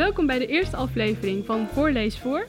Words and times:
Welkom 0.00 0.26
bij 0.26 0.38
de 0.38 0.46
eerste 0.46 0.76
aflevering 0.76 1.46
van 1.46 1.66
Voorlees 1.66 2.18
voor. 2.18 2.46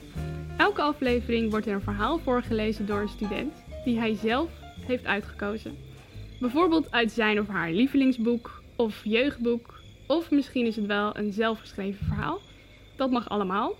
Elke 0.57 0.81
aflevering 0.81 1.49
wordt 1.49 1.65
er 1.65 1.73
een 1.73 1.81
verhaal 1.81 2.19
voorgelezen 2.19 2.85
door 2.85 3.01
een 3.01 3.09
student 3.09 3.53
die 3.85 3.99
hij 3.99 4.15
zelf 4.15 4.49
heeft 4.85 5.05
uitgekozen. 5.05 5.77
Bijvoorbeeld 6.39 6.91
uit 6.91 7.11
zijn 7.11 7.39
of 7.39 7.47
haar 7.47 7.71
lievelingsboek 7.71 8.63
of 8.75 9.01
jeugdboek, 9.03 9.81
of 10.07 10.31
misschien 10.31 10.65
is 10.65 10.75
het 10.75 10.85
wel 10.85 11.17
een 11.17 11.31
zelfgeschreven 11.31 12.05
verhaal. 12.05 12.41
Dat 12.95 13.11
mag 13.11 13.29
allemaal. 13.29 13.75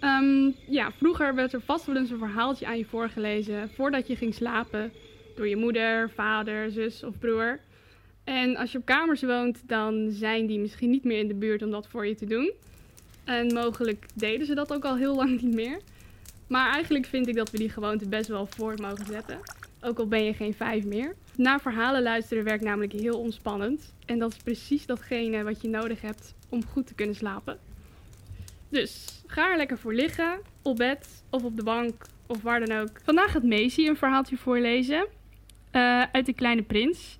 Ehm, 0.00 0.50
ja, 0.66 0.92
vroeger 0.92 1.34
werd 1.34 1.52
er 1.52 1.60
vast 1.60 1.86
wel 1.86 1.96
eens 1.96 2.10
een 2.10 2.18
verhaaltje 2.18 2.66
aan 2.66 2.78
je 2.78 2.84
voorgelezen 2.84 3.70
voordat 3.74 4.06
je 4.06 4.16
ging 4.16 4.34
slapen 4.34 4.92
door 5.36 5.48
je 5.48 5.56
moeder, 5.56 6.10
vader, 6.10 6.70
zus 6.70 7.04
of 7.04 7.18
broer. 7.18 7.60
En 8.24 8.56
als 8.56 8.72
je 8.72 8.78
op 8.78 8.84
kamers 8.84 9.22
woont, 9.22 9.62
dan 9.66 10.08
zijn 10.10 10.46
die 10.46 10.58
misschien 10.58 10.90
niet 10.90 11.04
meer 11.04 11.18
in 11.18 11.28
de 11.28 11.34
buurt 11.34 11.62
om 11.62 11.70
dat 11.70 11.86
voor 11.86 12.06
je 12.06 12.14
te 12.14 12.26
doen. 12.26 12.52
En 13.24 13.52
mogelijk 13.52 14.06
deden 14.14 14.46
ze 14.46 14.54
dat 14.54 14.72
ook 14.72 14.84
al 14.84 14.96
heel 14.96 15.14
lang 15.14 15.40
niet 15.42 15.54
meer. 15.54 15.80
Maar 16.46 16.72
eigenlijk 16.72 17.06
vind 17.06 17.28
ik 17.28 17.36
dat 17.36 17.50
we 17.50 17.58
die 17.58 17.70
gewoonte 17.70 18.08
best 18.08 18.28
wel 18.28 18.46
voort 18.46 18.80
mogen 18.80 19.06
zetten. 19.06 19.38
Ook 19.80 19.98
al 19.98 20.06
ben 20.06 20.24
je 20.24 20.34
geen 20.34 20.54
vijf 20.54 20.84
meer. 20.84 21.14
Naar 21.36 21.60
verhalen 21.60 22.02
luisteren 22.02 22.44
werkt 22.44 22.64
namelijk 22.64 22.92
heel 22.92 23.18
ontspannend. 23.18 23.94
En 24.06 24.18
dat 24.18 24.32
is 24.32 24.42
precies 24.42 24.86
datgene 24.86 25.42
wat 25.42 25.62
je 25.62 25.68
nodig 25.68 26.00
hebt 26.00 26.34
om 26.48 26.66
goed 26.66 26.86
te 26.86 26.94
kunnen 26.94 27.14
slapen. 27.14 27.58
Dus 28.68 29.22
ga 29.26 29.50
er 29.50 29.56
lekker 29.56 29.78
voor 29.78 29.94
liggen, 29.94 30.40
op 30.62 30.76
bed 30.76 31.22
of 31.30 31.44
op 31.44 31.56
de 31.56 31.62
bank 31.62 32.06
of 32.26 32.42
waar 32.42 32.66
dan 32.66 32.78
ook. 32.78 33.00
Vandaag 33.04 33.32
gaat 33.32 33.42
Macy 33.42 33.86
een 33.86 33.96
verhaaltje 33.96 34.36
voorlezen 34.36 35.06
uh, 35.72 36.02
uit 36.12 36.26
De 36.26 36.32
Kleine 36.32 36.62
Prins. 36.62 37.18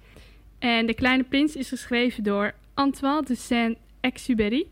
En 0.63 0.87
De 0.87 0.95
Kleine 0.95 1.25
Prins 1.25 1.57
is 1.57 1.69
geschreven 1.69 2.23
door 2.23 2.55
Antoine 2.75 3.23
de 3.23 3.35
Saint-Exupéry. 3.35 4.67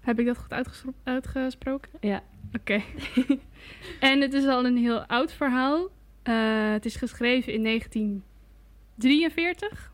Heb 0.00 0.18
ik 0.18 0.26
dat 0.26 0.38
goed 0.38 0.52
uitgesproken? 1.04 1.90
Ja. 2.00 2.22
Oké. 2.52 2.82
en 4.10 4.20
het 4.20 4.34
is 4.34 4.46
al 4.46 4.64
een 4.64 4.76
heel 4.76 5.04
oud 5.04 5.32
verhaal. 5.32 5.88
Uh, 6.24 6.72
het 6.72 6.84
is 6.84 6.96
geschreven 6.96 7.52
in 7.52 7.62
1943. 7.62 9.92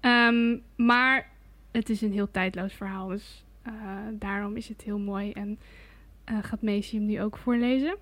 Um, 0.00 0.62
maar 0.76 1.30
het 1.72 1.90
is 1.90 2.02
een 2.02 2.12
heel 2.12 2.30
tijdloos 2.30 2.72
verhaal. 2.72 3.08
Dus 3.08 3.44
uh, 3.66 3.72
daarom 4.12 4.56
is 4.56 4.68
het 4.68 4.82
heel 4.82 4.98
mooi. 4.98 5.32
En 5.32 5.58
uh, 6.30 6.38
gaat 6.42 6.62
Macy 6.62 6.96
hem 6.96 7.06
nu 7.06 7.22
ook 7.22 7.36
voorlezen. 7.36 7.96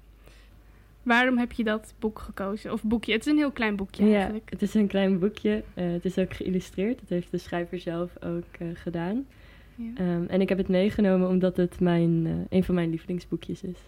Waarom 1.03 1.39
heb 1.39 1.53
je 1.53 1.65
dat 1.65 1.95
boek 1.99 2.19
gekozen? 2.19 2.73
Of 2.73 2.83
boekje? 2.83 3.13
Het 3.13 3.27
is 3.27 3.33
een 3.33 3.39
heel 3.39 3.51
klein 3.51 3.77
boekje 3.77 4.05
ja, 4.05 4.15
eigenlijk. 4.15 4.51
het 4.51 4.63
is 4.63 4.75
een 4.75 4.87
klein 4.87 5.19
boekje. 5.19 5.63
Uh, 5.75 5.93
het 5.93 6.05
is 6.05 6.19
ook 6.19 6.33
geïllustreerd. 6.33 7.01
Dat 7.01 7.09
heeft 7.09 7.31
de 7.31 7.39
schrijver 7.39 7.79
zelf 7.79 8.23
ook 8.25 8.45
uh, 8.59 8.69
gedaan. 8.75 9.27
Ja. 9.75 10.15
Um, 10.15 10.27
en 10.27 10.41
ik 10.41 10.49
heb 10.49 10.59
het 10.59 10.69
meegenomen 10.69 11.29
omdat 11.29 11.57
het 11.57 11.81
mijn, 11.81 12.27
uh, 12.27 12.33
een 12.49 12.65
van 12.65 12.75
mijn 12.75 12.91
lievelingsboekjes 12.91 13.63
is. 13.63 13.79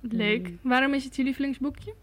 Leuk. 0.00 0.46
Um, 0.46 0.58
Waarom 0.62 0.94
is 0.94 1.04
het 1.04 1.16
je 1.16 1.22
lievelingsboekje? 1.22 1.94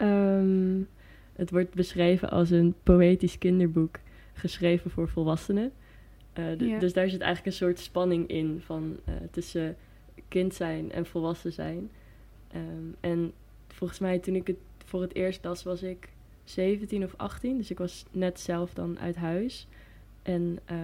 Um, 0.00 0.88
het 1.32 1.50
wordt 1.50 1.74
beschreven 1.74 2.30
als 2.30 2.50
een 2.50 2.74
poëtisch 2.82 3.38
kinderboek 3.38 3.98
geschreven 4.32 4.90
voor 4.90 5.08
volwassenen. 5.08 5.72
ja. 6.58 6.78
Dus 6.78 6.92
daar 6.92 7.08
zit 7.08 7.20
eigenlijk 7.20 7.46
een 7.46 7.66
soort 7.66 7.78
spanning 7.78 8.28
in 8.28 8.60
van 8.64 8.96
tussen 9.30 9.76
kind 10.28 10.54
zijn 10.54 10.92
en 10.92 11.06
volwassen 11.06 11.52
zijn. 11.52 11.90
Um, 12.54 12.94
en 13.00 13.32
volgens 13.68 13.98
mij 13.98 14.18
toen 14.18 14.34
ik 14.34 14.46
het 14.46 14.56
voor 14.84 15.02
het 15.02 15.14
eerst 15.14 15.44
las 15.44 15.62
was 15.62 15.82
ik 15.82 16.08
17 16.44 17.04
of 17.04 17.14
18. 17.16 17.56
Dus 17.56 17.70
ik 17.70 17.78
was 17.78 18.04
net 18.10 18.40
zelf 18.40 18.74
dan 18.74 18.98
uit 18.98 19.16
huis. 19.16 19.66
En 20.22 20.58
uh, 20.70 20.78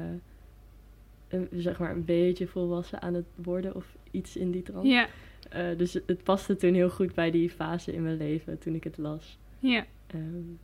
een, 1.28 1.48
zeg 1.52 1.78
maar 1.78 1.90
een 1.90 2.04
beetje 2.04 2.46
volwassen 2.46 3.02
aan 3.02 3.14
het 3.14 3.26
worden 3.34 3.74
of 3.74 3.96
iets 4.10 4.36
in 4.36 4.50
die 4.50 4.62
trant. 4.62 4.86
Ja. 4.86 5.06
Uh, 5.56 5.78
dus 5.78 5.92
het 5.92 6.22
paste 6.22 6.56
toen 6.56 6.74
heel 6.74 6.90
goed 6.90 7.14
bij 7.14 7.30
die 7.30 7.50
fase 7.50 7.92
in 7.92 8.02
mijn 8.02 8.16
leven 8.16 8.58
toen 8.58 8.74
ik 8.74 8.84
het 8.84 8.98
las. 8.98 9.38
Ja. 9.58 9.86
Um, 10.14 10.58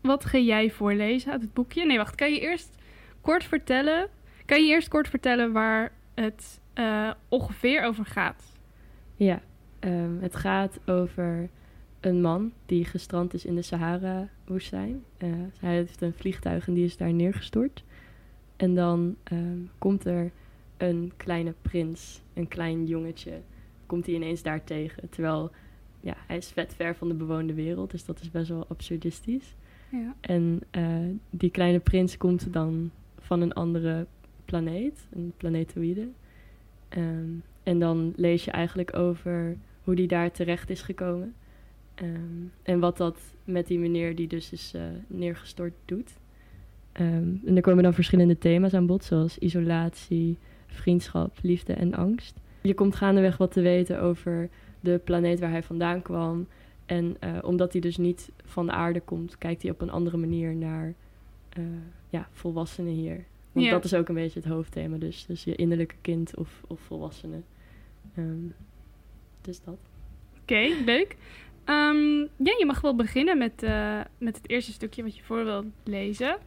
Wat 0.00 0.24
ga 0.24 0.38
jij 0.38 0.70
voorlezen 0.70 1.32
uit 1.32 1.42
het 1.42 1.52
boekje? 1.52 1.86
Nee, 1.86 1.96
wacht. 1.96 2.14
Kan 2.14 2.32
je 2.32 2.40
eerst 2.40 2.76
kort 3.20 3.44
vertellen... 3.44 4.08
Kan 4.46 4.64
je 4.64 4.68
eerst 4.68 4.88
kort 4.88 5.08
vertellen 5.08 5.52
waar 5.52 5.92
het 6.14 6.60
uh, 6.74 7.10
ongeveer 7.28 7.82
over 7.82 8.06
gaat? 8.06 8.56
Ja. 9.16 9.42
Um, 9.84 10.18
het 10.20 10.36
gaat 10.36 10.80
over 10.86 11.48
een 12.00 12.20
man 12.20 12.52
die 12.66 12.84
gestrand 12.84 13.34
is 13.34 13.44
in 13.44 13.54
de 13.54 13.62
Sahara-woestijn. 13.62 15.04
Uh, 15.18 15.28
hij 15.58 15.74
heeft 15.74 16.02
een 16.02 16.12
vliegtuig 16.12 16.66
en 16.66 16.74
die 16.74 16.84
is 16.84 16.96
daar 16.96 17.12
neergestort. 17.12 17.84
En 18.56 18.74
dan 18.74 19.16
um, 19.32 19.70
komt 19.78 20.04
er 20.04 20.30
een 20.76 21.12
kleine 21.16 21.54
prins, 21.62 22.22
een 22.34 22.48
klein 22.48 22.86
jongetje, 22.86 23.40
komt 23.86 24.06
hij 24.06 24.14
ineens 24.14 24.42
daar 24.42 24.64
tegen. 24.64 25.08
Terwijl 25.08 25.50
ja, 26.00 26.14
hij 26.26 26.36
is 26.36 26.48
vet 26.48 26.74
ver 26.74 26.94
van 26.94 27.08
de 27.08 27.14
bewoonde 27.14 27.54
wereld, 27.54 27.90
dus 27.90 28.04
dat 28.04 28.20
is 28.20 28.30
best 28.30 28.48
wel 28.48 28.66
absurdistisch. 28.68 29.54
Ja. 29.90 30.14
En 30.20 30.60
uh, 30.76 31.16
die 31.30 31.50
kleine 31.50 31.78
prins 31.78 32.16
komt 32.16 32.52
dan 32.52 32.90
van 33.18 33.40
een 33.40 33.52
andere 33.52 34.06
planeet, 34.44 35.06
een 35.12 35.32
planetoïde. 35.36 36.08
Um, 36.96 37.42
en 37.62 37.78
dan 37.78 38.12
lees 38.16 38.44
je 38.44 38.50
eigenlijk 38.50 38.96
over 38.96 39.56
hoe 39.90 39.98
die 39.98 40.08
daar 40.08 40.30
terecht 40.30 40.70
is 40.70 40.82
gekomen. 40.82 41.34
Um, 42.02 42.52
en 42.62 42.80
wat 42.80 42.96
dat 42.96 43.18
met 43.44 43.66
die 43.66 43.78
meneer 43.78 44.14
die 44.16 44.26
dus 44.26 44.52
is 44.52 44.72
uh, 44.76 44.82
neergestort 45.06 45.72
doet. 45.84 46.10
Um, 47.00 47.40
en 47.44 47.56
er 47.56 47.62
komen 47.62 47.82
dan 47.82 47.94
verschillende 47.94 48.38
thema's 48.38 48.74
aan 48.74 48.86
bod, 48.86 49.04
zoals 49.04 49.38
isolatie, 49.38 50.38
vriendschap, 50.66 51.38
liefde 51.42 51.72
en 51.72 51.94
angst. 51.94 52.40
Je 52.60 52.74
komt 52.74 52.96
gaandeweg 52.96 53.36
wat 53.36 53.52
te 53.52 53.60
weten 53.60 54.00
over 54.00 54.48
de 54.80 55.00
planeet 55.04 55.40
waar 55.40 55.50
hij 55.50 55.62
vandaan 55.62 56.02
kwam. 56.02 56.46
En 56.86 57.16
uh, 57.24 57.38
omdat 57.42 57.72
hij 57.72 57.80
dus 57.80 57.96
niet 57.96 58.30
van 58.44 58.66
de 58.66 58.72
aarde 58.72 59.00
komt, 59.00 59.38
kijkt 59.38 59.62
hij 59.62 59.70
op 59.70 59.80
een 59.80 59.90
andere 59.90 60.16
manier 60.16 60.54
naar 60.54 60.94
uh, 61.58 61.64
ja, 62.08 62.28
volwassenen 62.32 62.92
hier. 62.92 63.24
Want 63.52 63.66
Ja. 63.66 63.72
dat 63.72 63.84
is 63.84 63.94
ook 63.94 64.08
een 64.08 64.14
beetje 64.14 64.40
het 64.40 64.48
hoofdthema, 64.48 64.96
dus, 64.96 65.26
dus 65.26 65.44
je 65.44 65.54
innerlijke 65.54 65.94
kind 66.00 66.36
of, 66.36 66.62
of 66.66 66.80
volwassene. 66.80 67.40
Um, 68.18 68.54
dus 69.50 69.60
dat. 69.64 69.78
Oké, 70.42 70.82
leuk. 70.84 71.16
Um, 71.66 72.20
ja, 72.36 72.54
je 72.58 72.64
mag 72.66 72.80
wel 72.80 72.96
beginnen 72.96 73.38
met, 73.38 73.62
uh, 73.62 74.00
met 74.18 74.36
het 74.36 74.48
eerste 74.48 74.72
stukje 74.72 75.02
wat 75.02 75.16
je 75.16 75.22
voor 75.22 75.44
wilt 75.44 75.64
lezen. 75.84 76.38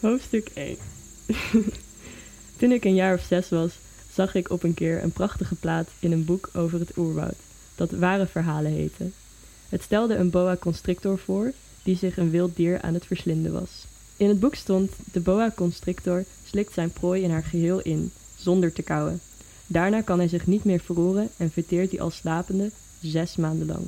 Hoofdstuk 0.00 0.48
1. 0.54 0.76
Toen 2.58 2.72
ik 2.72 2.84
een 2.84 2.94
jaar 2.94 3.14
of 3.14 3.22
zes 3.22 3.48
was, 3.48 3.78
zag 4.12 4.34
ik 4.34 4.50
op 4.50 4.62
een 4.62 4.74
keer 4.74 5.02
een 5.02 5.12
prachtige 5.12 5.54
plaat 5.54 5.88
in 5.98 6.12
een 6.12 6.24
boek 6.24 6.50
over 6.54 6.78
het 6.78 6.96
oerwoud, 6.96 7.36
dat 7.74 7.90
Ware 7.90 8.26
Verhalen 8.26 8.72
heette. 8.72 9.10
Het 9.68 9.82
stelde 9.82 10.14
een 10.14 10.30
boa 10.30 10.56
constrictor 10.56 11.18
voor, 11.18 11.52
die 11.82 11.96
zich 11.96 12.16
een 12.16 12.30
wild 12.30 12.56
dier 12.56 12.80
aan 12.80 12.94
het 12.94 13.06
verslinden 13.06 13.52
was. 13.52 13.86
In 14.16 14.28
het 14.28 14.40
boek 14.40 14.54
stond: 14.54 14.90
De 15.12 15.20
boa 15.20 15.52
constrictor 15.56 16.24
slikt 16.44 16.72
zijn 16.72 16.90
prooi 16.90 17.22
in 17.22 17.30
haar 17.30 17.44
geheel 17.44 17.80
in, 17.80 18.12
zonder 18.36 18.72
te 18.72 18.82
kauwen. 18.82 19.20
Daarna 19.66 20.00
kan 20.00 20.18
hij 20.18 20.28
zich 20.28 20.46
niet 20.46 20.64
meer 20.64 20.80
verroeren 20.80 21.28
en 21.36 21.50
verteert 21.50 21.90
hij 21.90 22.00
als 22.00 22.16
slapende 22.16 22.70
zes 23.00 23.36
maanden 23.36 23.66
lang. 23.66 23.84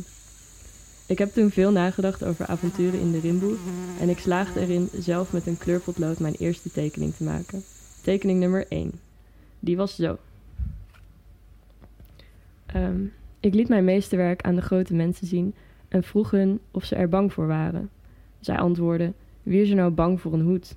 Ik 1.06 1.18
heb 1.18 1.32
toen 1.32 1.50
veel 1.50 1.70
nagedacht 1.70 2.24
over 2.24 2.46
avonturen 2.46 3.00
in 3.00 3.12
de 3.12 3.20
rimboe 3.20 3.56
en 4.00 4.08
ik 4.08 4.18
slaagde 4.18 4.60
erin 4.60 4.88
zelf 4.98 5.32
met 5.32 5.46
een 5.46 5.58
kleurpotlood 5.58 6.18
mijn 6.18 6.34
eerste 6.34 6.70
tekening 6.70 7.14
te 7.14 7.24
maken. 7.24 7.62
Tekening 8.02 8.40
nummer 8.40 8.66
1. 8.68 8.92
Die 9.60 9.76
was 9.76 9.94
zo. 9.94 10.18
Um, 12.76 13.12
ik 13.40 13.54
liet 13.54 13.68
mijn 13.68 13.84
meesterwerk 13.84 14.42
aan 14.42 14.54
de 14.54 14.62
grote 14.62 14.94
mensen 14.94 15.26
zien 15.26 15.54
en 15.88 16.02
vroeg 16.02 16.30
hun 16.30 16.60
of 16.70 16.84
ze 16.84 16.94
er 16.94 17.08
bang 17.08 17.32
voor 17.32 17.46
waren. 17.46 17.90
Zij 18.40 18.56
antwoordden: 18.56 19.14
Wie 19.42 19.62
is 19.62 19.70
er 19.70 19.76
nou 19.76 19.90
bang 19.90 20.20
voor 20.20 20.32
een 20.32 20.40
hoed? 20.44 20.76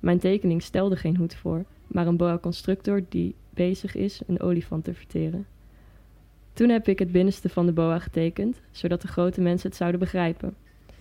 Mijn 0.00 0.18
tekening 0.18 0.62
stelde 0.62 0.96
geen 0.96 1.16
hoed 1.16 1.34
voor, 1.34 1.64
maar 1.86 2.06
een 2.06 2.16
boa 2.16 2.38
constructor 2.38 3.02
die 3.08 3.34
bezig 3.66 3.94
is 3.94 4.20
een 4.26 4.40
olifant 4.40 4.84
te 4.84 4.94
verteren. 4.94 5.46
Toen 6.52 6.68
heb 6.68 6.88
ik 6.88 6.98
het 6.98 7.12
binnenste 7.12 7.48
van 7.48 7.66
de 7.66 7.72
boa 7.72 7.98
getekend, 7.98 8.60
zodat 8.70 9.02
de 9.02 9.08
grote 9.08 9.40
mensen 9.40 9.68
het 9.68 9.78
zouden 9.78 10.00
begrijpen. 10.00 10.54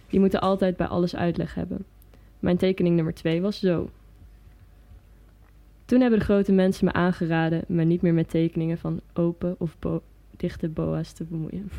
Die 0.07 0.19
moeten 0.19 0.41
altijd 0.41 0.77
bij 0.77 0.87
alles 0.87 1.15
uitleg 1.15 1.53
hebben. 1.53 1.85
Mijn 2.39 2.57
tekening 2.57 2.95
nummer 2.95 3.13
2 3.13 3.41
was 3.41 3.59
zo. 3.59 3.89
Toen 5.85 6.01
hebben 6.01 6.19
de 6.19 6.25
grote 6.25 6.51
mensen 6.51 6.85
me 6.85 6.93
aangeraden 6.93 7.63
me 7.67 7.83
niet 7.83 8.01
meer 8.01 8.13
met 8.13 8.29
tekeningen 8.29 8.77
van 8.77 9.01
open 9.13 9.55
of 9.57 9.77
dichte 10.37 10.69
boa's 10.69 11.11
te 11.11 11.23
bemoeien. 11.23 11.71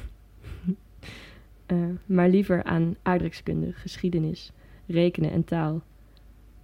uh, 1.66 1.78
maar 2.16 2.28
liever 2.28 2.64
aan 2.64 2.96
aardrijkskunde, 3.02 3.72
geschiedenis, 3.72 4.52
rekenen 4.86 5.30
en 5.30 5.44
taal. 5.44 5.82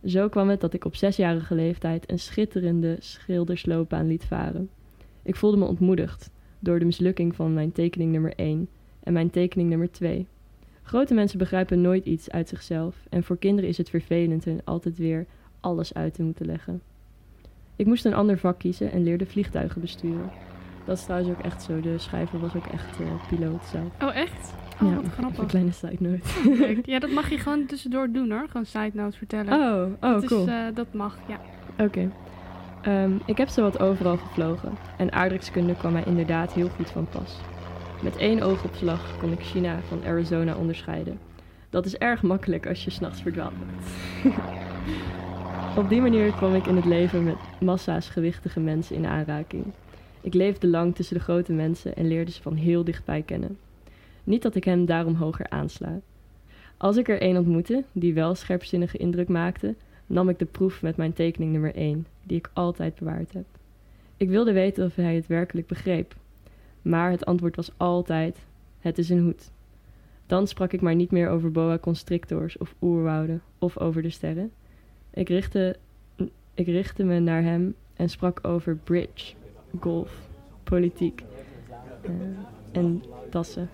Zo 0.04 0.28
kwam 0.28 0.48
het 0.48 0.60
dat 0.60 0.72
ik 0.72 0.84
op 0.84 0.96
zesjarige 0.96 1.54
leeftijd 1.54 2.10
een 2.10 2.18
schitterende 2.18 2.96
schildersloopbaan 2.98 4.06
liet 4.06 4.24
varen. 4.24 4.70
Ik 5.22 5.36
voelde 5.36 5.56
me 5.56 5.64
ontmoedigd 5.64 6.30
door 6.58 6.78
de 6.78 6.84
mislukking 6.84 7.34
van 7.34 7.54
mijn 7.54 7.72
tekening 7.72 8.12
nummer 8.12 8.32
1 8.36 8.68
en 9.02 9.12
mijn 9.12 9.30
tekening 9.30 9.68
nummer 9.68 9.90
2. 9.90 10.26
Grote 10.82 11.14
mensen 11.14 11.38
begrijpen 11.38 11.80
nooit 11.80 12.04
iets 12.04 12.30
uit 12.30 12.48
zichzelf 12.48 13.06
en 13.10 13.22
voor 13.22 13.38
kinderen 13.38 13.70
is 13.70 13.78
het 13.78 13.90
vervelend 13.90 14.44
hun 14.44 14.60
altijd 14.64 14.98
weer 14.98 15.26
alles 15.60 15.94
uit 15.94 16.14
te 16.14 16.22
moeten 16.22 16.46
leggen. 16.46 16.82
Ik 17.76 17.86
moest 17.86 18.04
een 18.04 18.14
ander 18.14 18.38
vak 18.38 18.58
kiezen 18.58 18.92
en 18.92 19.02
leerde 19.02 19.26
vliegtuigen 19.26 19.80
besturen. 19.80 20.30
Dat 20.86 20.96
is 20.96 21.04
trouwens 21.04 21.30
ook 21.30 21.44
echt 21.44 21.62
zo. 21.62 21.80
De 21.80 21.98
schrijver 21.98 22.40
was 22.40 22.54
ook 22.54 22.66
echt 22.66 23.00
uh, 23.00 23.06
piloot 23.28 23.64
zelf. 23.64 24.10
Oh, 24.10 24.16
echt? 24.16 24.54
Oh, 24.82 24.88
ja, 24.88 24.94
wat 24.94 25.12
grappig. 25.12 25.38
een 25.38 25.46
kleine 25.46 25.72
side 25.72 25.96
note. 25.98 26.56
Leuk. 26.58 26.86
Ja, 26.92 26.98
dat 26.98 27.10
mag 27.10 27.30
je 27.30 27.38
gewoon 27.38 27.66
tussendoor 27.66 28.10
doen 28.10 28.30
hoor. 28.30 28.46
Gewoon 28.48 28.66
side 28.66 28.90
notes 28.92 29.16
vertellen. 29.16 29.52
Oh, 29.52 29.92
oh 30.00 30.20
dat, 30.20 30.24
cool. 30.24 30.42
is, 30.42 30.48
eh, 30.48 30.64
dat 30.74 30.92
mag, 30.92 31.18
ja. 31.28 31.40
Oké. 31.84 32.10
Ehm, 32.82 33.12
ik 33.24 33.36
heb 33.36 33.48
zowat 33.48 33.78
overal 33.78 34.16
gevlogen 34.16 34.72
en 34.96 35.12
aardrijkskunde 35.12 35.74
kwam 35.74 35.92
mij 35.92 36.04
inderdaad 36.06 36.52
heel 36.52 36.68
goed 36.68 36.90
van 36.90 37.06
pas. 37.08 37.36
Met 38.02 38.16
één 38.16 38.42
oogopslag 38.42 39.18
kon 39.18 39.32
ik 39.32 39.40
China 39.40 39.78
van 39.88 40.04
Arizona 40.04 40.54
onderscheiden. 40.54 41.18
Dat 41.70 41.86
is 41.86 41.96
erg 41.96 42.22
makkelijk 42.22 42.66
als 42.66 42.84
je 42.84 42.90
s'nachts 42.90 43.22
verdwaald 43.22 43.52
bent. 43.58 44.34
Op 45.76 45.88
die 45.88 46.00
manier 46.00 46.32
kwam 46.32 46.54
ik 46.54 46.66
in 46.66 46.76
het 46.76 46.84
leven 46.84 47.24
met 47.24 47.36
massa's 47.60 48.08
gewichtige 48.08 48.60
mensen 48.60 48.96
in 48.96 49.06
aanraking. 49.06 49.64
Ik 50.26 50.34
leefde 50.34 50.66
lang 50.66 50.94
tussen 50.94 51.16
de 51.16 51.22
grote 51.22 51.52
mensen 51.52 51.96
en 51.96 52.08
leerde 52.08 52.30
ze 52.30 52.42
van 52.42 52.54
heel 52.54 52.84
dichtbij 52.84 53.22
kennen. 53.22 53.58
Niet 54.24 54.42
dat 54.42 54.54
ik 54.54 54.64
hem 54.64 54.86
daarom 54.86 55.14
hoger 55.14 55.48
aansla. 55.48 56.00
Als 56.76 56.96
ik 56.96 57.08
er 57.08 57.20
één 57.20 57.36
ontmoette 57.36 57.84
die 57.92 58.14
wel 58.14 58.34
scherpzinnige 58.34 58.96
indruk 58.96 59.28
maakte, 59.28 59.74
nam 60.06 60.28
ik 60.28 60.38
de 60.38 60.44
proef 60.44 60.82
met 60.82 60.96
mijn 60.96 61.12
tekening 61.12 61.52
nummer 61.52 61.74
1, 61.74 62.06
die 62.22 62.38
ik 62.38 62.50
altijd 62.52 62.94
bewaard 62.94 63.32
heb. 63.32 63.44
Ik 64.16 64.28
wilde 64.28 64.52
weten 64.52 64.86
of 64.86 64.94
hij 64.94 65.14
het 65.14 65.26
werkelijk 65.26 65.66
begreep, 65.66 66.14
maar 66.82 67.10
het 67.10 67.24
antwoord 67.24 67.56
was 67.56 67.70
altijd: 67.76 68.38
het 68.80 68.98
is 68.98 69.08
een 69.08 69.22
hoed. 69.22 69.50
Dan 70.26 70.46
sprak 70.46 70.72
ik 70.72 70.80
maar 70.80 70.94
niet 70.94 71.10
meer 71.10 71.28
over 71.28 71.52
boa 71.52 71.78
constrictors 71.78 72.58
of 72.58 72.74
oerwouden 72.82 73.42
of 73.58 73.78
over 73.78 74.02
de 74.02 74.10
sterren. 74.10 74.50
Ik 75.10 75.28
richtte, 75.28 75.76
ik 76.54 76.66
richtte 76.66 77.04
me 77.04 77.18
naar 77.18 77.42
hem 77.42 77.74
en 77.96 78.08
sprak 78.08 78.38
over 78.42 78.76
bridge, 78.76 79.34
golf, 79.80 80.20
politiek 80.64 81.22
eh, 82.02 82.10
en 82.72 83.02
tassen. 83.30 83.68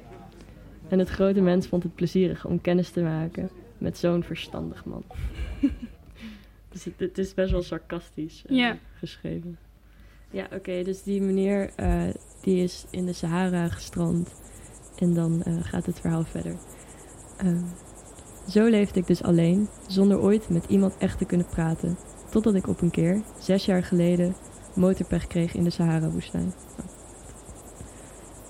En 0.89 0.99
het 0.99 1.09
grote 1.09 1.41
mens 1.41 1.67
vond 1.67 1.83
het 1.83 1.95
plezierig 1.95 2.45
om 2.47 2.61
kennis 2.61 2.91
te 2.91 3.03
maken 3.03 3.51
met 3.79 3.99
zo'n 3.99 4.23
verstandig 4.23 4.85
man. 4.85 5.03
dus 6.73 6.85
het, 6.85 6.95
het 6.97 7.19
is 7.19 7.35
best 7.35 7.51
wel 7.53 7.63
sarcastisch 7.63 8.45
Ja. 8.49 8.77
geschreven. 8.95 9.59
Ja, 10.31 10.47
oké, 10.53 10.83
dus 10.83 11.03
die 11.03 11.21
meneer 11.23 11.71
eh, 11.77 12.03
die 12.43 12.63
is 12.63 12.87
in 12.91 13.07
de 13.07 13.13
Sahara 13.13 13.69
gestrand 13.69 14.35
en 14.99 15.15
dan 15.15 15.43
eh, 15.43 15.55
gaat 15.61 15.87
het 15.87 16.01
verhaal 16.01 16.25
verder. 16.25 16.57
Ehm, 17.37 17.65
zo 18.49 18.67
leefde 18.69 19.01
ik 19.01 19.07
dus 19.07 19.23
alleen, 19.23 19.69
zonder 19.87 20.21
ooit 20.21 20.49
met 20.49 20.65
iemand 20.69 20.97
echt 20.99 21.19
te 21.19 21.25
kunnen 21.25 21.47
praten. 21.47 21.97
Totdat 22.31 22.55
ik 22.55 22.67
op 22.69 22.81
een 22.81 22.91
keer, 22.91 23.23
zes 23.41 23.65
jaar 23.65 23.83
geleden, 23.83 24.35
motorpech 24.75 25.27
kreeg 25.27 25.55
in 25.55 25.65
de 25.65 25.71
Sahara-woestijn. 25.71 26.53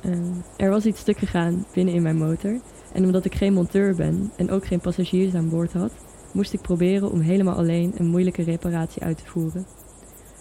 Ehm, 0.03 0.33
er 0.57 0.71
was 0.71 0.87
iets 0.87 1.01
stuk 1.01 1.19
gegaan 1.19 1.65
binnen 1.73 1.95
in 1.95 2.03
mijn 2.03 2.17
motor. 2.17 2.61
En 2.93 3.05
omdat 3.05 3.25
ik 3.25 3.35
geen 3.35 3.53
monteur 3.53 3.95
ben 3.95 4.33
en 4.37 4.51
ook 4.51 4.67
geen 4.67 4.81
passagiers 4.81 5.35
aan 5.35 5.49
boord 5.49 5.73
had, 5.73 5.93
moest 6.33 6.53
ik 6.53 6.61
proberen 6.61 7.11
om 7.11 7.21
helemaal 7.21 7.57
alleen 7.57 7.93
een 7.97 8.07
moeilijke 8.07 8.43
reparatie 8.43 9.03
uit 9.03 9.19
te 9.19 9.27
voeren. 9.27 9.67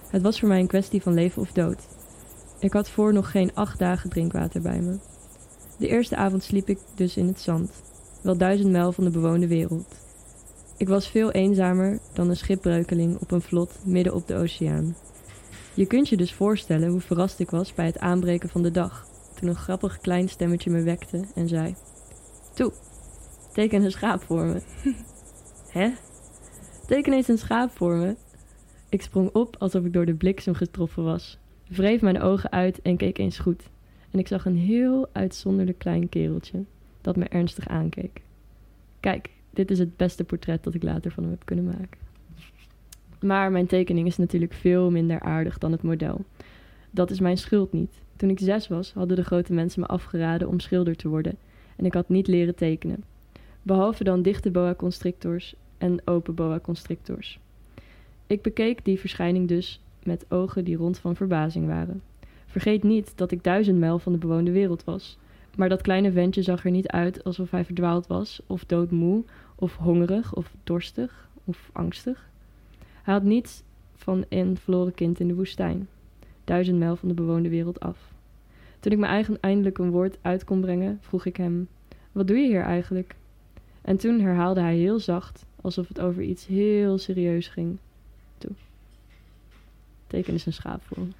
Het 0.07 0.21
was 0.21 0.39
voor 0.39 0.47
mij 0.47 0.59
een 0.59 0.67
kwestie 0.67 1.01
van 1.01 1.13
leven 1.13 1.41
of 1.41 1.51
dood. 1.51 1.87
Ik 2.59 2.73
had 2.73 2.89
voor 2.89 3.13
nog 3.13 3.31
geen 3.31 3.51
acht 3.53 3.79
dagen 3.79 4.09
drinkwater 4.09 4.61
bij 4.61 4.79
me. 4.79 4.97
De 5.77 5.87
eerste 5.87 6.15
avond 6.15 6.43
sliep 6.43 6.69
ik 6.69 6.79
dus 6.95 7.17
in 7.17 7.27
het 7.27 7.39
zand, 7.39 7.71
wel 8.21 8.37
duizend 8.37 8.71
mijl 8.71 8.91
van 8.91 9.03
de 9.03 9.09
bewoonde 9.09 9.47
wereld. 9.47 9.95
Ik 10.77 10.87
was 10.87 11.07
veel 11.07 11.31
eenzamer 11.31 11.99
dan 12.13 12.29
een 12.29 12.37
schipbreukeling 12.37 13.17
op 13.19 13.31
een 13.31 13.41
vlot 13.41 13.79
midden 13.85 14.13
op 14.13 14.27
de 14.27 14.35
oceaan. 14.35 14.95
Je 15.73 15.85
kunt 15.85 16.09
je 16.09 16.17
dus 16.17 16.33
voorstellen 16.33 16.89
hoe 16.89 16.99
verrast 16.99 17.39
ik 17.39 17.49
was 17.49 17.73
bij 17.73 17.85
het 17.85 17.99
aanbreken 17.99 18.49
van 18.49 18.61
de 18.61 18.71
dag, 18.71 19.07
toen 19.35 19.49
een 19.49 19.55
grappig 19.55 19.97
klein 19.97 20.29
stemmetje 20.29 20.69
me 20.69 20.81
wekte 20.83 21.25
en 21.35 21.47
zei: 21.47 21.75
Toe, 22.53 22.73
teken 23.53 23.83
een 23.83 23.91
schaap 23.91 24.21
voor 24.21 24.45
me. 24.45 24.61
Hè? 25.77 25.91
Teken 26.87 27.13
eens 27.13 27.27
een 27.27 27.37
schaap 27.37 27.71
voor 27.71 27.95
me. 27.95 28.15
Ik 28.89 29.01
sprong 29.01 29.29
op 29.33 29.55
alsof 29.59 29.85
ik 29.85 29.93
door 29.93 30.05
de 30.05 30.13
bliksem 30.13 30.53
getroffen 30.53 31.03
was, 31.03 31.37
wreef 31.67 32.01
mijn 32.01 32.21
ogen 32.21 32.51
uit 32.51 32.81
en 32.81 32.97
keek 32.97 33.17
eens 33.17 33.39
goed. 33.39 33.69
En 34.11 34.19
ik 34.19 34.27
zag 34.27 34.45
een 34.45 34.57
heel 34.57 35.09
uitzonderlijk 35.11 35.77
klein 35.77 36.09
kereltje 36.09 36.63
dat 37.01 37.15
me 37.15 37.25
ernstig 37.25 37.67
aankeek. 37.67 38.21
Kijk, 38.99 39.29
dit 39.49 39.71
is 39.71 39.79
het 39.79 39.97
beste 39.97 40.23
portret 40.23 40.63
dat 40.63 40.73
ik 40.73 40.83
later 40.83 41.11
van 41.11 41.23
hem 41.23 41.31
heb 41.31 41.45
kunnen 41.45 41.65
maken. 41.65 42.00
Maar 43.21 43.51
mijn 43.51 43.67
tekening 43.67 44.07
is 44.07 44.17
natuurlijk 44.17 44.53
veel 44.53 44.91
minder 44.91 45.19
aardig 45.19 45.57
dan 45.57 45.71
het 45.71 45.81
model. 45.81 46.25
Dat 46.91 47.11
is 47.11 47.19
mijn 47.19 47.37
schuld 47.37 47.73
niet. 47.73 48.01
Toen 48.15 48.29
ik 48.29 48.39
zes 48.39 48.67
was, 48.67 48.93
hadden 48.93 49.17
de 49.17 49.23
grote 49.23 49.53
mensen 49.53 49.81
me 49.81 49.87
afgeraden 49.87 50.47
om 50.47 50.59
schilder 50.59 50.95
te 50.95 51.07
worden. 51.07 51.35
En 51.75 51.85
ik 51.85 51.93
had 51.93 52.09
niet 52.09 52.27
leren 52.27 52.55
tekenen. 52.55 53.03
Behalve 53.61 54.03
dan 54.03 54.21
dichte 54.21 54.51
boa 54.51 54.75
constrictors 54.75 55.55
en 55.77 56.01
open 56.05 56.35
boa 56.35 56.59
constrictors. 56.59 57.39
Ik 58.27 58.41
bekeek 58.41 58.85
die 58.85 58.99
verschijning 58.99 59.47
dus 59.47 59.81
met 60.03 60.25
ogen 60.29 60.63
die 60.63 60.77
rond 60.77 60.99
van 60.99 61.15
verbazing 61.15 61.67
waren. 61.67 62.01
Vergeet 62.45 62.83
niet 62.83 63.13
dat 63.15 63.31
ik 63.31 63.43
duizend 63.43 63.79
mijl 63.79 63.99
van 63.99 64.11
de 64.11 64.17
bewoonde 64.17 64.51
wereld 64.51 64.83
was. 64.83 65.17
Maar 65.55 65.69
dat 65.69 65.81
kleine 65.81 66.11
ventje 66.11 66.41
zag 66.41 66.65
er 66.65 66.71
niet 66.71 66.87
uit 66.87 67.23
alsof 67.23 67.51
hij 67.51 67.65
verdwaald 67.65 68.07
was, 68.07 68.41
of 68.47 68.65
doodmoe, 68.65 69.23
of 69.55 69.75
hongerig, 69.75 70.35
of 70.35 70.53
dorstig, 70.63 71.29
of 71.43 71.69
angstig. 71.71 72.29
Hij 73.11 73.19
had 73.19 73.29
niets 73.29 73.63
van 73.95 74.25
een 74.29 74.57
verloren 74.57 74.93
kind 74.93 75.19
in 75.19 75.27
de 75.27 75.35
woestijn, 75.35 75.87
duizend 76.43 76.79
mijl 76.79 76.95
van 76.95 77.07
de 77.07 77.13
bewoonde 77.13 77.49
wereld 77.49 77.79
af. 77.79 78.13
Toen 78.79 78.91
ik 78.91 78.97
me 78.97 79.05
eigen 79.05 79.37
eindelijk 79.41 79.77
een 79.77 79.89
woord 79.89 80.17
uit 80.21 80.43
kon 80.43 80.61
brengen, 80.61 80.97
vroeg 81.01 81.25
ik 81.25 81.37
hem: 81.37 81.67
Wat 82.11 82.27
doe 82.27 82.37
je 82.37 82.47
hier 82.47 82.61
eigenlijk? 82.61 83.15
En 83.81 83.97
toen 83.97 84.19
herhaalde 84.19 84.61
hij 84.61 84.75
heel 84.75 84.99
zacht, 84.99 85.45
alsof 85.61 85.87
het 85.87 85.99
over 85.99 86.21
iets 86.23 86.45
heel 86.45 86.97
serieus 86.97 87.47
ging. 87.47 87.77
Toe. 88.37 88.51
Teken 90.07 90.33
eens 90.33 90.45
een 90.45 90.53
schaap 90.53 90.81
voor. 90.83 91.03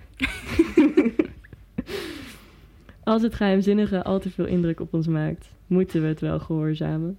Als 3.04 3.22
het 3.22 3.36
geheimzinnige 3.36 4.04
al 4.04 4.20
te 4.20 4.30
veel 4.30 4.46
indruk 4.46 4.80
op 4.80 4.94
ons 4.94 5.08
maakt, 5.08 5.50
moeten 5.68 6.02
we 6.02 6.08
het 6.08 6.22
wel 6.22 6.40
gehoorzamen. 6.40 7.18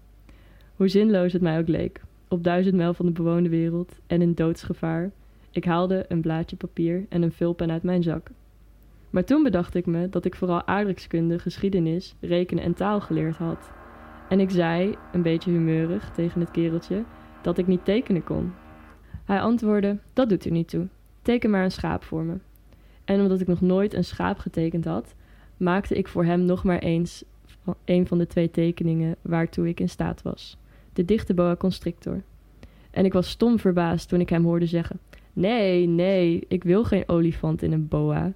Hoe 0.76 0.88
zinloos 0.88 1.32
het 1.32 1.42
mij 1.42 1.58
ook 1.58 1.68
leek, 1.68 2.00
op 2.32 2.44
duizend 2.44 2.76
mijl 2.76 2.94
van 2.94 3.06
de 3.06 3.12
bewoonde 3.12 3.48
wereld 3.48 3.98
en 4.06 4.22
in 4.22 4.34
doodsgevaar, 4.34 5.10
ik 5.50 5.64
haalde 5.64 6.04
een 6.08 6.20
blaadje 6.20 6.56
papier 6.56 7.06
en 7.08 7.22
een 7.22 7.32
vulpen 7.32 7.70
uit 7.70 7.82
mijn 7.82 8.02
zak. 8.02 8.30
Maar 9.10 9.24
toen 9.24 9.42
bedacht 9.42 9.74
ik 9.74 9.86
me 9.86 10.08
dat 10.08 10.24
ik 10.24 10.34
vooral 10.34 10.66
aardrijkskunde, 10.66 11.38
geschiedenis, 11.38 12.14
rekenen 12.20 12.64
en 12.64 12.74
taal 12.74 13.00
geleerd 13.00 13.36
had. 13.36 13.70
En 14.28 14.40
ik 14.40 14.50
zei, 14.50 14.96
een 15.12 15.22
beetje 15.22 15.50
humeurig 15.50 16.10
tegen 16.10 16.40
het 16.40 16.50
kereltje, 16.50 17.04
dat 17.42 17.58
ik 17.58 17.66
niet 17.66 17.84
tekenen 17.84 18.24
kon. 18.24 18.52
Hij 19.24 19.40
antwoordde: 19.40 19.98
Dat 20.12 20.28
doet 20.28 20.44
er 20.44 20.50
niet 20.50 20.68
toe. 20.68 20.86
Teken 21.22 21.50
maar 21.50 21.64
een 21.64 21.70
schaap 21.70 22.04
voor 22.04 22.22
me. 22.22 22.34
En 23.04 23.20
omdat 23.20 23.40
ik 23.40 23.46
nog 23.46 23.60
nooit 23.60 23.94
een 23.94 24.04
schaap 24.04 24.38
getekend 24.38 24.84
had, 24.84 25.14
maakte 25.56 25.94
ik 25.94 26.08
voor 26.08 26.24
hem 26.24 26.44
nog 26.44 26.64
maar 26.64 26.78
eens 26.78 27.24
een 27.84 28.06
van 28.06 28.18
de 28.18 28.26
twee 28.26 28.50
tekeningen 28.50 29.16
waartoe 29.22 29.68
ik 29.68 29.80
in 29.80 29.88
staat 29.88 30.22
was: 30.22 30.58
de 30.92 31.04
dichte 31.04 31.34
boa 31.34 31.56
constrictor. 31.56 32.22
En 32.90 33.04
ik 33.04 33.12
was 33.12 33.28
stom 33.28 33.58
verbaasd 33.58 34.08
toen 34.08 34.20
ik 34.20 34.28
hem 34.28 34.44
hoorde 34.44 34.66
zeggen: 34.66 34.98
Nee, 35.32 35.86
nee, 35.86 36.44
ik 36.48 36.64
wil 36.64 36.84
geen 36.84 37.08
olifant 37.08 37.62
in 37.62 37.72
een 37.72 37.88
boa. 37.88 38.32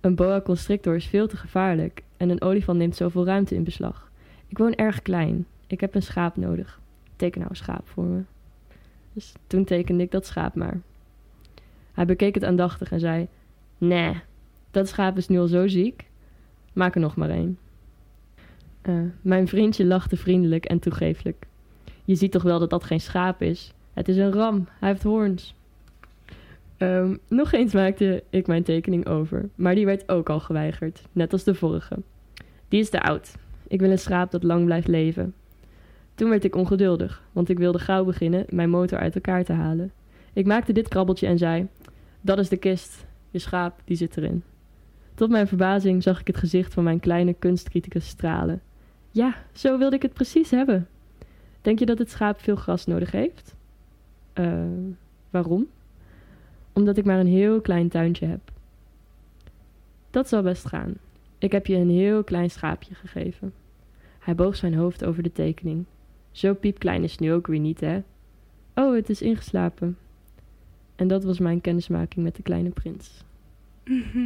Een 0.00 0.14
boa 0.14 0.40
constrictor 0.40 0.94
is 0.94 1.06
veel 1.06 1.26
te 1.28 1.36
gevaarlijk 1.36 2.02
en 2.16 2.30
een 2.30 2.42
olifant 2.42 2.78
neemt 2.78 2.96
zoveel 2.96 3.24
ruimte 3.24 3.54
in 3.54 3.64
beslag. 3.64 4.10
Ik 4.46 4.58
woon 4.58 4.74
erg 4.74 5.02
klein. 5.02 5.46
Ik 5.66 5.80
heb 5.80 5.94
een 5.94 6.02
schaap 6.02 6.36
nodig. 6.36 6.80
Teken 7.16 7.38
nou 7.38 7.50
een 7.50 7.56
schaap 7.56 7.88
voor 7.88 8.04
me. 8.04 8.20
Dus 9.12 9.32
toen 9.46 9.64
tekende 9.64 10.02
ik 10.02 10.10
dat 10.10 10.26
schaap 10.26 10.54
maar. 10.54 10.80
Hij 11.92 12.06
bekeek 12.06 12.34
het 12.34 12.44
aandachtig 12.44 12.92
en 12.92 13.00
zei: 13.00 13.26
Nee, 13.78 14.14
dat 14.70 14.88
schaap 14.88 15.16
is 15.16 15.28
nu 15.28 15.38
al 15.38 15.46
zo 15.46 15.66
ziek. 15.66 16.04
Maak 16.72 16.94
er 16.94 17.00
nog 17.00 17.16
maar 17.16 17.30
één. 17.30 17.58
Eh, 18.82 18.94
mijn 19.22 19.48
vriendje 19.48 19.84
lachte 19.84 20.16
vriendelijk 20.16 20.64
en 20.64 20.78
toegeeflijk. 20.78 21.46
Je 22.06 22.14
ziet 22.14 22.32
toch 22.32 22.42
wel 22.42 22.58
dat 22.58 22.70
dat 22.70 22.84
geen 22.84 23.00
schaap 23.00 23.42
is? 23.42 23.72
Het 23.92 24.08
is 24.08 24.16
een 24.16 24.32
ram, 24.32 24.68
hij 24.78 24.88
heeft 24.88 25.02
hoorns. 25.02 25.54
Ehm, 26.76 27.16
nog 27.28 27.52
eens 27.52 27.72
maakte 27.72 28.22
ik 28.30 28.46
mijn 28.46 28.62
tekening 28.62 29.06
over, 29.06 29.48
maar 29.54 29.74
die 29.74 29.84
werd 29.86 30.08
ook 30.08 30.30
al 30.30 30.40
geweigerd, 30.40 31.02
net 31.12 31.32
als 31.32 31.44
de 31.44 31.54
vorige. 31.54 31.96
Die 32.68 32.80
is 32.80 32.90
te 32.90 33.02
oud. 33.02 33.34
Ik 33.68 33.80
wil 33.80 33.90
een 33.90 33.98
schaap 33.98 34.30
dat 34.30 34.42
lang 34.42 34.64
blijft 34.64 34.88
leven. 34.88 35.34
Toen 36.14 36.28
werd 36.28 36.44
ik 36.44 36.56
ongeduldig, 36.56 37.22
want 37.32 37.48
ik 37.48 37.58
wilde 37.58 37.78
gauw 37.78 38.04
beginnen 38.04 38.44
mijn 38.48 38.70
motor 38.70 38.98
uit 38.98 39.14
elkaar 39.14 39.44
te 39.44 39.52
halen. 39.52 39.92
Ik 40.32 40.46
maakte 40.46 40.72
dit 40.72 40.88
krabbeltje 40.88 41.26
en 41.26 41.38
zei: 41.38 41.66
Dat 42.20 42.38
is 42.38 42.48
de 42.48 42.56
kist. 42.56 43.06
Je 43.30 43.38
schaap, 43.38 43.80
die 43.84 43.96
zit 43.96 44.16
erin. 44.16 44.42
Tot 45.14 45.30
mijn 45.30 45.48
verbazing 45.48 46.02
zag 46.02 46.20
ik 46.20 46.26
het 46.26 46.36
gezicht 46.36 46.74
van 46.74 46.84
mijn 46.84 47.00
kleine 47.00 47.32
kunstcriticus 47.32 48.06
stralen. 48.06 48.60
Ja, 49.10 49.34
zo 49.52 49.78
wilde 49.78 49.96
ik 49.96 50.02
het 50.02 50.12
precies 50.12 50.50
hebben. 50.50 50.88
Denk 51.66 51.78
je 51.78 51.86
dat 51.86 51.98
het 51.98 52.10
schaap 52.10 52.40
veel 52.40 52.56
gras 52.56 52.86
nodig 52.86 53.10
heeft? 53.10 53.54
Eh, 54.32 54.64
Waarom? 55.30 55.66
Omdat 56.72 56.96
ik 56.96 57.04
maar 57.04 57.18
een 57.18 57.26
heel 57.26 57.60
klein 57.60 57.88
tuintje 57.88 58.26
heb. 58.26 58.40
Dat 60.10 60.28
zal 60.28 60.42
best 60.42 60.66
gaan. 60.66 60.94
Ik 61.38 61.52
heb 61.52 61.66
je 61.66 61.76
een 61.76 61.90
heel 61.90 62.24
klein 62.24 62.50
schaapje 62.50 62.94
gegeven. 62.94 63.52
Hij 64.18 64.34
boog 64.34 64.56
zijn 64.56 64.74
hoofd 64.74 65.04
over 65.04 65.22
de 65.22 65.32
tekening. 65.32 65.84
Zo 66.30 66.54
piepklein 66.54 67.02
is 67.02 67.18
nu 67.18 67.32
ook 67.32 67.46
weer 67.46 67.60
niet, 67.60 67.80
hè? 67.80 68.02
Oh, 68.74 68.94
het 68.94 69.10
is 69.10 69.22
ingeslapen. 69.22 69.98
En 70.96 71.08
dat 71.08 71.24
was 71.24 71.38
mijn 71.38 71.60
kennismaking 71.60 72.24
met 72.24 72.36
de 72.36 72.42
kleine 72.42 72.70
prins. 72.70 73.24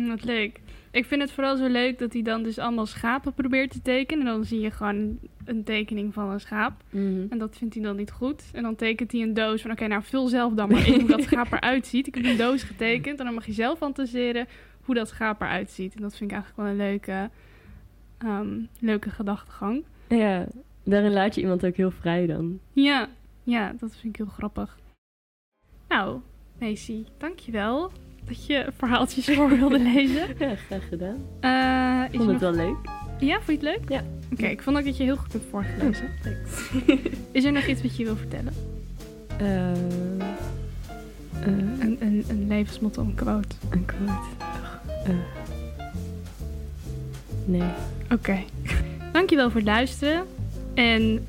Wat 0.08 0.24
leuk. 0.24 0.60
Ik 0.90 1.04
vind 1.04 1.22
het 1.22 1.32
vooral 1.32 1.56
zo 1.56 1.66
leuk 1.66 1.98
dat 1.98 2.12
hij 2.12 2.22
dan 2.22 2.42
dus 2.42 2.58
allemaal 2.58 2.86
schapen 2.86 3.34
probeert 3.34 3.70
te 3.70 3.82
tekenen. 3.82 4.26
En 4.26 4.32
dan 4.32 4.44
zie 4.44 4.60
je 4.60 4.70
gewoon 4.70 5.18
een 5.44 5.64
tekening 5.64 6.14
van 6.14 6.30
een 6.30 6.40
schaap. 6.40 6.82
En 7.30 7.38
dat 7.38 7.56
vindt 7.56 7.74
hij 7.74 7.82
dan 7.82 7.96
niet 7.96 8.10
goed. 8.10 8.44
En 8.52 8.62
dan 8.62 8.76
tekent 8.76 9.12
hij 9.12 9.20
een 9.20 9.34
doos 9.34 9.62
van... 9.62 9.70
Oké, 9.70 9.86
nou 9.86 10.02
vul 10.02 10.28
zelf 10.28 10.54
dan 10.54 10.70
maar 10.70 10.86
in 10.86 11.00
hoe 11.00 11.08
dat 11.08 11.22
schaap 11.22 11.52
eruit 11.52 11.86
ziet. 11.86 12.06
Ik 12.06 12.14
heb 12.14 12.24
een 12.24 12.36
doos 12.36 12.62
getekend. 12.62 13.18
En 13.18 13.24
dan 13.24 13.34
mag 13.34 13.46
je 13.46 13.52
zelf 13.52 13.78
fantaseren 13.78 14.46
hoe 14.80 14.94
dat 14.94 15.08
schaap 15.08 15.40
eruit 15.40 15.70
ziet. 15.70 15.94
En 15.94 16.02
dat 16.02 16.16
vind 16.16 16.30
ik 16.30 16.36
eigenlijk 16.36 16.62
wel 16.62 16.70
een 16.70 16.90
leuke, 16.90 17.30
ehm, 18.18 18.58
leuke 18.78 19.10
gedachtegang. 19.10 19.84
Ja, 20.08 20.46
daarin 20.84 21.12
laat 21.12 21.34
je 21.34 21.40
iemand 21.40 21.66
ook 21.66 21.76
heel 21.76 21.90
vrij 21.90 22.26
dan. 22.26 22.60
Ja, 22.72 23.08
ja, 23.42 23.74
dat 23.78 23.96
vind 23.96 24.04
ik 24.04 24.16
heel 24.16 24.32
grappig. 24.34 24.78
Nou, 25.88 26.20
Macy, 26.58 27.04
dankjewel 27.18 27.92
dat 28.24 28.46
je 28.46 28.66
verhaaltjes 28.76 29.24
voor 29.24 29.48
wilde 29.48 29.78
lezen. 29.92 30.26
Ja, 30.38 30.54
graag 30.54 30.88
gedaan. 30.88 31.16
Uh, 31.40 32.04
ik 32.10 32.18
vond 32.18 32.30
het 32.30 32.40
wel 32.40 32.52
leuk. 32.52 32.76
Ja, 33.18 33.34
vond 33.34 33.46
je 33.46 33.52
het 33.52 33.62
leuk? 33.62 33.80
Ja. 33.88 34.02
Oké, 34.32 34.46
ik 34.46 34.62
vond 34.62 34.76
ook 34.76 34.84
dat 34.84 34.96
je 34.96 35.02
heel 35.02 35.16
goed 35.16 35.32
hebt 35.32 35.44
voorgelezen. 35.50 36.08
is 37.32 37.44
er 37.44 37.52
nog 37.52 37.66
iets 37.66 37.82
wat 37.82 37.96
je 37.96 38.04
wil 38.04 38.16
vertellen? 38.16 38.52
Uh, 39.40 39.48
uh, 39.48 39.74
een, 41.80 41.96
een, 42.00 42.24
een 42.28 42.48
levensmotto, 42.48 43.02
een 43.02 43.14
quote. 43.14 43.56
Een 43.70 43.84
quote. 43.84 44.12
nee. 47.44 47.62
Oké. 48.04 48.14
Okay. 48.14 48.44
Dankjewel 49.12 49.50
voor 49.50 49.60
het 49.60 49.68
luisteren. 49.68 50.22
En 50.74 51.26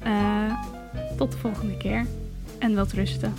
tot 1.18 1.32
de 1.32 1.38
volgende 1.38 1.78
keer. 1.78 2.06
En 2.60 2.76
wat 2.76 2.92
rusten. 2.92 3.34